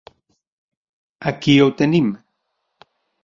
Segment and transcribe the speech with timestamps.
[1.31, 2.09] Aquí ho tenim.